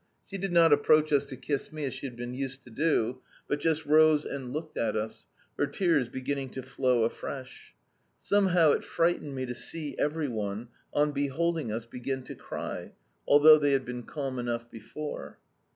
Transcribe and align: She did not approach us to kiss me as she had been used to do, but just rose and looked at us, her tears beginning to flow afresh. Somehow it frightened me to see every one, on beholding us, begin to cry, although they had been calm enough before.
She 0.25 0.39
did 0.39 0.51
not 0.51 0.73
approach 0.73 1.13
us 1.13 1.25
to 1.27 1.37
kiss 1.37 1.71
me 1.71 1.85
as 1.85 1.93
she 1.93 2.07
had 2.07 2.15
been 2.15 2.33
used 2.33 2.63
to 2.63 2.71
do, 2.71 3.21
but 3.47 3.59
just 3.59 3.85
rose 3.85 4.25
and 4.25 4.51
looked 4.51 4.75
at 4.75 4.95
us, 4.95 5.27
her 5.59 5.67
tears 5.67 6.09
beginning 6.09 6.49
to 6.53 6.63
flow 6.63 7.03
afresh. 7.03 7.75
Somehow 8.19 8.71
it 8.71 8.83
frightened 8.83 9.35
me 9.35 9.45
to 9.45 9.53
see 9.53 9.95
every 9.99 10.27
one, 10.27 10.69
on 10.91 11.11
beholding 11.11 11.71
us, 11.71 11.85
begin 11.85 12.23
to 12.23 12.33
cry, 12.33 12.93
although 13.27 13.59
they 13.59 13.73
had 13.73 13.85
been 13.85 14.01
calm 14.01 14.39
enough 14.39 14.71
before. 14.71 15.37